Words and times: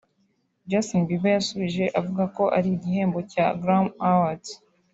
Justin 0.69 1.01
Bieber 1.07 1.31
yasubije 1.37 1.85
avuga 1.99 2.23
ko 2.35 2.43
ari 2.57 2.69
igihembo 2.75 3.19
cya 3.31 3.45
Grammy 3.61 3.93
Award 4.11 4.43